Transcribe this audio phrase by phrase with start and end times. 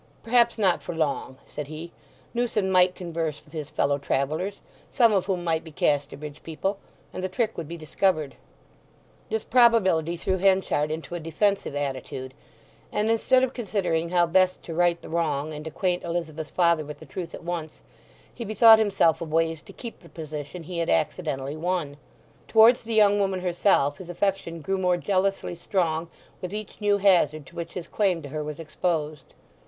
[0.23, 1.91] "Perhaps not for long," said he.
[2.33, 6.79] Newson might converse with his fellow travellers, some of whom might be Casterbridge people;
[7.13, 8.33] and the trick would be discovered.
[9.29, 12.33] This probability threw Henchard into a defensive attitude,
[12.91, 16.97] and instead of considering how best to right the wrong, and acquaint Elizabeth's father with
[16.99, 17.83] the truth at once,
[18.33, 21.95] he bethought himself of ways to keep the position he had accidentally won.
[22.47, 26.09] Towards the young woman herself his affection grew more jealously strong
[26.41, 29.35] with each new hazard to which his claim to her was exposed.